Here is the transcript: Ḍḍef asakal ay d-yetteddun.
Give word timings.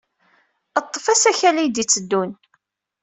Ḍḍef 0.85 1.05
asakal 1.13 1.57
ay 1.57 1.69
d-yetteddun. 1.69 2.31